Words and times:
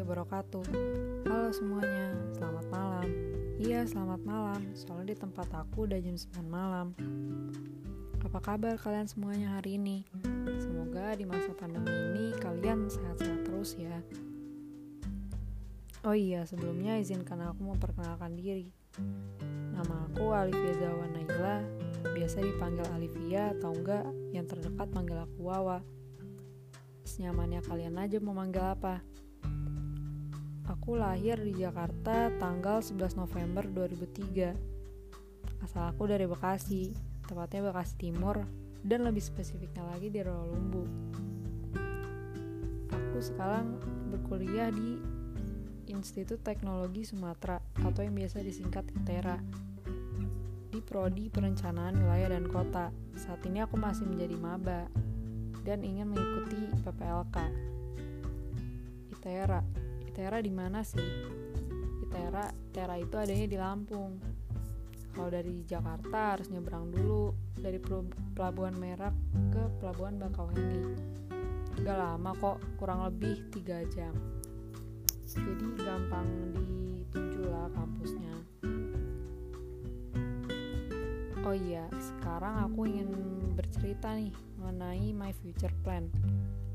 wabarakatuh. 0.00 0.64
Halo 1.28 1.52
semuanya, 1.52 2.16
selamat 2.32 2.66
malam. 2.72 3.06
Iya, 3.60 3.84
selamat 3.84 4.20
malam. 4.24 4.60
Soalnya 4.72 5.12
di 5.12 5.16
tempat 5.20 5.52
aku 5.52 5.84
udah 5.84 6.00
jam 6.00 6.16
9 6.16 6.48
malam. 6.48 6.96
Apa 8.24 8.40
kabar 8.40 8.80
kalian 8.80 9.04
semuanya 9.04 9.60
hari 9.60 9.76
ini? 9.76 10.08
Semoga 10.56 11.12
di 11.12 11.28
masa 11.28 11.52
pandemi 11.52 11.92
ini 11.92 12.32
kalian 12.40 12.88
sehat-sehat 12.88 13.44
terus 13.44 13.76
ya. 13.76 14.00
Oh 16.08 16.16
iya, 16.16 16.48
sebelumnya 16.48 16.96
izinkan 16.96 17.44
aku 17.44 17.68
memperkenalkan 17.68 18.32
diri. 18.32 18.72
Nama 19.76 20.08
aku 20.08 20.32
Alivia 20.32 20.72
Zawa 20.80 21.04
Naila 21.12 21.60
Biasa 22.16 22.40
dipanggil 22.40 22.86
Alivia 22.96 23.52
atau 23.58 23.76
enggak 23.76 24.08
yang 24.32 24.48
terdekat 24.48 24.88
panggil 24.88 25.20
aku 25.20 25.52
Wawa 25.52 25.84
senyamannya 27.04 27.60
kalian 27.60 28.00
aja 28.00 28.16
mau 28.18 28.32
manggil 28.32 28.64
apa. 28.64 29.04
Aku 30.64 30.96
lahir 30.96 31.36
di 31.36 31.52
Jakarta 31.52 32.32
tanggal 32.40 32.80
11 32.80 33.20
November 33.20 33.68
2003. 33.68 34.56
Asal 35.60 35.92
aku 35.92 36.08
dari 36.08 36.24
Bekasi, 36.24 36.96
tepatnya 37.28 37.68
Bekasi 37.68 37.94
Timur, 38.00 38.40
dan 38.80 39.04
lebih 39.04 39.20
spesifiknya 39.20 39.84
lagi 39.84 40.08
di 40.08 40.20
Rawalumbu. 40.24 40.84
Aku 42.88 43.18
sekarang 43.20 43.76
berkuliah 44.08 44.72
di 44.72 44.96
Institut 45.92 46.40
Teknologi 46.40 47.04
Sumatera 47.04 47.60
atau 47.84 48.00
yang 48.00 48.16
biasa 48.16 48.40
disingkat 48.40 48.88
ITERA 49.04 49.36
di 50.72 50.80
Prodi 50.80 51.28
Perencanaan 51.28 52.00
Wilayah 52.00 52.34
dan 52.34 52.48
Kota. 52.48 52.88
Saat 53.14 53.44
ini 53.44 53.60
aku 53.60 53.76
masih 53.76 54.08
menjadi 54.08 54.36
maba 54.40 54.88
dan 55.64 55.80
ingin 55.80 56.12
mengikuti 56.12 56.68
PPLK. 56.84 57.36
ITERA. 59.16 59.60
ITERA 60.12 60.38
di 60.44 60.52
mana 60.52 60.84
sih? 60.84 61.08
ITERA, 62.04 62.52
ITERA 62.70 62.94
itu 63.00 63.16
adanya 63.16 63.46
di 63.48 63.56
Lampung. 63.56 64.20
Kalau 65.14 65.30
dari 65.32 65.64
Jakarta 65.64 66.36
harus 66.36 66.52
nyebrang 66.52 66.92
dulu 66.92 67.32
dari 67.56 67.80
Pelabuhan 68.36 68.76
Merak 68.76 69.14
ke 69.48 69.62
Pelabuhan 69.80 70.20
Bakauheni. 70.20 70.94
Gak 71.80 71.98
lama 71.98 72.30
kok, 72.38 72.58
kurang 72.78 73.06
lebih 73.08 73.48
3 73.50 73.82
jam. 73.94 74.14
Jadi 75.24 75.66
gampang 75.82 76.28
dituju 76.54 77.50
lah 77.50 77.66
kampusnya. 77.74 78.53
Oh 81.44 81.52
iya, 81.52 81.84
sekarang 82.00 82.56
aku 82.64 82.88
ingin 82.88 83.12
bercerita 83.52 84.16
nih 84.16 84.32
mengenai 84.56 85.12
my 85.12 85.28
future 85.44 85.72
plan. 85.84 86.08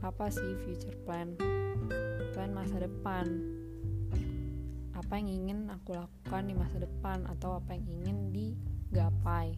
Apa 0.00 0.32
sih 0.32 0.56
future 0.64 0.96
plan? 1.04 1.36
Plan 2.32 2.48
masa 2.56 2.80
depan. 2.80 3.28
Apa 4.96 5.20
yang 5.20 5.28
ingin 5.28 5.68
aku 5.68 5.92
lakukan 5.92 6.48
di 6.48 6.56
masa 6.56 6.80
depan 6.80 7.28
atau 7.28 7.60
apa 7.60 7.76
yang 7.76 7.84
ingin 7.92 8.16
digapai. 8.32 9.52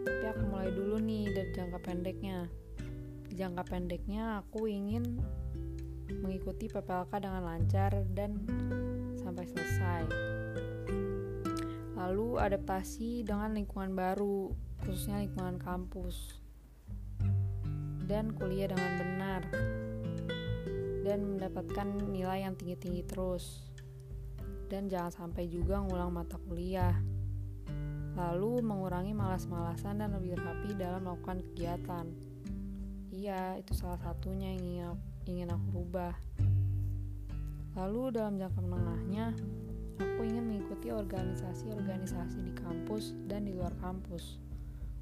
Tapi 0.00 0.24
aku 0.32 0.44
mulai 0.48 0.72
dulu 0.72 0.96
nih 1.04 1.28
dari 1.28 1.52
jangka 1.52 1.78
pendeknya. 1.84 2.48
Jangka 3.36 3.68
pendeknya 3.68 4.48
aku 4.48 4.64
ingin 4.64 5.20
mengikuti 6.24 6.72
PPLK 6.72 7.12
dengan 7.20 7.44
lancar 7.44 7.92
dan 8.16 8.40
sampai 9.20 9.44
selesai 9.44 10.37
lalu 11.98 12.38
adaptasi 12.38 13.26
dengan 13.26 13.58
lingkungan 13.58 13.98
baru, 13.98 14.54
khususnya 14.86 15.18
lingkungan 15.18 15.58
kampus, 15.58 16.38
dan 18.06 18.30
kuliah 18.38 18.70
dengan 18.70 18.92
benar, 19.02 19.42
dan 21.02 21.26
mendapatkan 21.26 21.98
nilai 22.06 22.46
yang 22.46 22.54
tinggi-tinggi 22.54 23.02
terus, 23.02 23.66
dan 24.70 24.86
jangan 24.86 25.10
sampai 25.10 25.50
juga 25.50 25.82
ngulang 25.82 26.14
mata 26.14 26.38
kuliah. 26.46 26.94
Lalu 28.14 28.62
mengurangi 28.62 29.14
malas-malasan 29.14 30.02
dan 30.02 30.14
lebih 30.14 30.38
rapi 30.38 30.74
dalam 30.78 31.06
melakukan 31.06 31.42
kegiatan. 31.50 32.06
Iya, 33.14 33.58
itu 33.58 33.74
salah 33.74 33.98
satunya 33.98 34.54
yang 34.54 34.62
ingin 34.62 34.86
aku, 34.86 34.98
ingin 35.26 35.48
aku 35.50 35.66
rubah. 35.74 36.14
Lalu 37.78 38.02
dalam 38.18 38.34
jangka 38.38 38.58
menengahnya, 38.58 39.26
Aku 39.98 40.22
ingin 40.22 40.46
mengikuti 40.46 40.94
organisasi-organisasi 40.94 42.38
di 42.46 42.52
kampus 42.54 43.18
dan 43.26 43.50
di 43.50 43.54
luar 43.54 43.74
kampus 43.82 44.38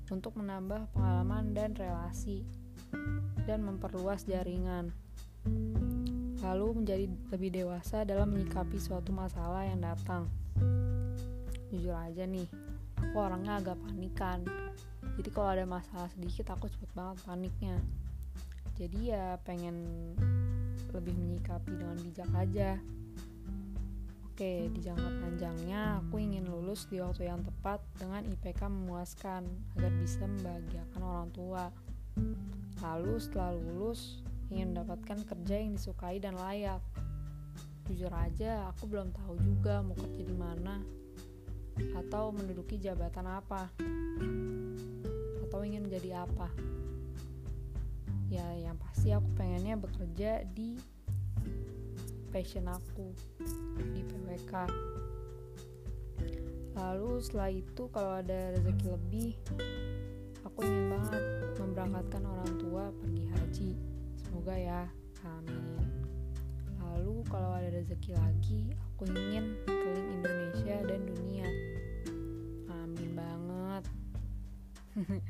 untuk 0.09 0.41
menambah 0.41 0.89
pengalaman 0.97 1.53
dan 1.53 1.77
relasi 1.77 2.49
dan 3.45 3.61
memperluas 3.61 4.25
jaringan. 4.25 4.91
Lalu 6.41 6.83
menjadi 6.83 7.05
lebih 7.29 7.51
dewasa 7.53 8.09
dalam 8.09 8.33
menyikapi 8.33 8.81
suatu 8.81 9.13
masalah 9.13 9.69
yang 9.69 9.85
datang. 9.85 10.33
Jujur 11.69 11.93
aja 11.93 12.25
nih, 12.25 12.47
aku 12.97 13.17
orangnya 13.21 13.61
agak 13.61 13.77
panikan. 13.83 14.49
Jadi 15.17 15.29
kalau 15.29 15.51
ada 15.53 15.67
masalah 15.69 16.09
sedikit 16.13 16.57
aku 16.57 16.73
cepet 16.73 16.91
banget 16.97 17.19
paniknya. 17.27 17.77
Jadi 18.77 19.13
ya 19.13 19.41
pengen 19.45 19.77
lebih 20.93 21.17
menyikapi 21.17 21.73
dengan 21.73 21.97
bijak 22.01 22.31
aja. 22.37 22.77
Oke, 24.37 24.69
di 24.69 24.85
jangka 24.85 25.17
panjangnya 25.17 25.97
aku 25.97 26.21
ingin 26.21 26.45
lulus 26.45 26.85
di 26.93 27.01
waktu 27.01 27.25
yang 27.25 27.41
tepat 27.41 27.81
dengan 27.97 28.21
IPK 28.21 28.69
memuaskan 28.69 29.49
agar 29.73 29.89
bisa 29.97 30.29
membahagiakan 30.29 31.01
orang 31.01 31.29
tua. 31.33 31.73
Lalu 32.85 33.17
setelah 33.17 33.57
lulus, 33.57 34.21
ingin 34.53 34.77
mendapatkan 34.77 35.25
kerja 35.25 35.57
yang 35.57 35.73
disukai 35.73 36.21
dan 36.21 36.37
layak. 36.37 36.85
Jujur 37.89 38.13
aja, 38.13 38.69
aku 38.69 38.85
belum 38.85 39.09
tahu 39.17 39.41
juga 39.41 39.81
mau 39.81 39.97
kerja 39.97 40.29
di 40.29 40.37
mana 40.37 40.85
atau 41.97 42.29
menduduki 42.29 42.77
jabatan 42.77 43.41
apa 43.41 43.73
atau 45.49 45.65
ingin 45.65 45.89
menjadi 45.89 46.29
apa. 46.29 46.53
Ya, 48.29 48.45
yang 48.53 48.77
pasti 48.77 49.17
aku 49.17 49.33
pengennya 49.33 49.81
bekerja 49.81 50.45
di 50.45 50.77
passion 52.37 52.69
aku 52.69 53.17
di 53.97 54.05
PWK 54.05 54.69
lalu 56.77 57.17
setelah 57.25 57.49
itu 57.49 57.89
kalau 57.89 58.21
ada 58.21 58.53
rezeki 58.53 58.93
lebih 58.93 59.33
aku 60.45 60.69
ingin 60.69 60.93
banget 60.93 61.23
memberangkatkan 61.57 62.23
orang 62.29 62.53
tua 62.61 62.93
pergi 63.01 63.25
haji. 63.33 63.71
Semoga 64.21 64.53
ya 64.53 64.85
amin. 65.25 65.81
Lalu 66.77 67.25
kalau 67.33 67.57
ada 67.57 67.73
rezeki 67.73 68.13
lagi 68.21 68.77
aku 68.77 69.09
ingin 69.17 69.57
keliling 69.65 70.21
Indonesia 70.21 70.77
dan 70.85 71.01
dunia. 71.09 71.49
Amin 72.69 73.17
banget. 73.17 73.85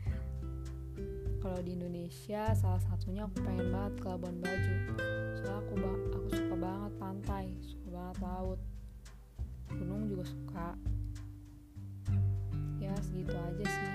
Kalau 1.46 1.62
di 1.62 1.78
Indonesia 1.78 2.50
salah 2.58 2.82
satunya 2.82 3.22
aku 3.22 3.38
pengen 3.46 3.70
banget 3.70 3.94
ke 4.02 4.06
Labuan 4.10 4.34
Bajo. 4.42 4.74
Soalnya 5.38 5.62
aku 5.62 5.74
aku 6.10 6.28
suka 6.34 6.45
banget 6.66 6.92
pantai 6.98 7.46
suka 7.62 7.86
banget 7.94 8.18
laut. 8.18 8.60
Gunung 9.70 10.10
juga 10.10 10.24
suka. 10.26 10.68
Ya 12.82 12.90
segitu 13.06 13.30
aja 13.30 13.64
sih. 13.66 13.94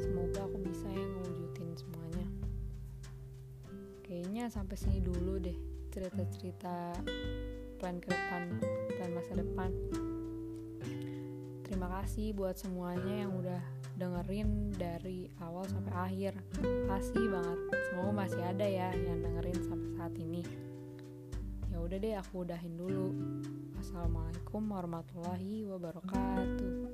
Semoga 0.00 0.48
aku 0.48 0.56
bisa 0.64 0.88
ya 0.88 1.04
ngewujudin 1.04 1.68
semuanya. 1.76 2.26
Kayaknya 4.00 4.44
sampai 4.48 4.76
sini 4.80 5.04
dulu 5.04 5.36
deh 5.44 5.56
cerita-cerita 5.92 6.96
plan 7.76 8.00
ke 8.00 8.08
depan 8.08 8.42
plan 8.96 9.10
masa 9.12 9.32
depan. 9.36 9.70
Terima 11.68 12.00
kasih 12.00 12.32
buat 12.32 12.56
semuanya 12.56 13.28
yang 13.28 13.32
udah 13.36 13.60
dengerin 14.00 14.72
dari 14.72 15.28
awal 15.44 15.68
sampai 15.68 15.92
akhir. 15.92 16.32
Kasih 16.88 17.28
banget. 17.28 17.58
Semoga 17.92 18.12
masih 18.24 18.40
ada 18.40 18.64
ya 18.64 18.88
yang 18.96 19.20
dengerin 19.20 19.60
sampai 19.68 19.90
saat 20.00 20.14
ini 20.16 20.42
ya 21.74 21.82
udah 21.82 21.98
deh 21.98 22.14
aku 22.14 22.46
udahin 22.46 22.78
dulu. 22.78 23.10
Assalamualaikum 23.82 24.62
warahmatullahi 24.70 25.66
wabarakatuh 25.66 26.86